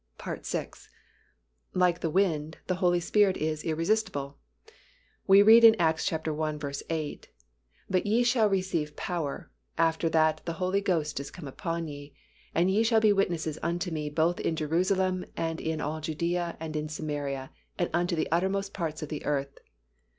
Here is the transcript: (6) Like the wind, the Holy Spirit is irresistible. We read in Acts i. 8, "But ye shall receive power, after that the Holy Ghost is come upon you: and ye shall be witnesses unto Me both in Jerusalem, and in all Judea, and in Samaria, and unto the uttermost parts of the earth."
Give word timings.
(6) 0.41 0.89
Like 1.75 1.99
the 1.99 2.09
wind, 2.09 2.57
the 2.65 2.73
Holy 2.81 2.99
Spirit 2.99 3.37
is 3.37 3.63
irresistible. 3.63 4.39
We 5.27 5.43
read 5.43 5.63
in 5.63 5.75
Acts 5.77 6.11
i. 6.11 6.19
8, 6.89 7.27
"But 7.87 8.05
ye 8.07 8.23
shall 8.23 8.49
receive 8.49 8.95
power, 8.95 9.51
after 9.77 10.09
that 10.09 10.41
the 10.45 10.53
Holy 10.57 10.81
Ghost 10.81 11.19
is 11.19 11.29
come 11.29 11.47
upon 11.47 11.87
you: 11.87 12.09
and 12.55 12.71
ye 12.71 12.81
shall 12.81 12.99
be 12.99 13.13
witnesses 13.13 13.59
unto 13.61 13.91
Me 13.91 14.09
both 14.09 14.39
in 14.39 14.55
Jerusalem, 14.55 15.23
and 15.37 15.61
in 15.61 15.79
all 15.79 16.01
Judea, 16.01 16.57
and 16.59 16.75
in 16.75 16.89
Samaria, 16.89 17.51
and 17.77 17.91
unto 17.93 18.15
the 18.15 18.27
uttermost 18.31 18.73
parts 18.73 19.03
of 19.03 19.09
the 19.09 19.23
earth." 19.23 19.53